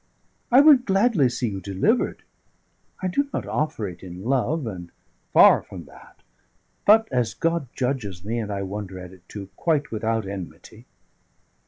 [0.51, 2.23] I would gladly see you delivered.
[3.03, 4.91] I do not offer it in love, and
[5.31, 6.23] far from that;
[6.87, 9.49] but, as God judges me and I wonder at it too!
[9.55, 10.87] quite without enmity."